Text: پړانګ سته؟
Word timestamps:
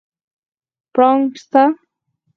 پړانګ 0.93 1.25
سته؟ 1.43 1.63